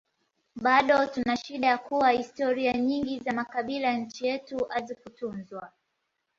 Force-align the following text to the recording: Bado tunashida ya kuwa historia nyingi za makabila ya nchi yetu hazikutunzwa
Bado 0.55 1.05
tunashida 1.07 1.67
ya 1.67 1.77
kuwa 1.77 2.11
historia 2.11 2.73
nyingi 2.73 3.19
za 3.19 3.33
makabila 3.33 3.87
ya 3.87 3.97
nchi 3.97 4.25
yetu 4.27 4.65
hazikutunzwa 4.69 5.71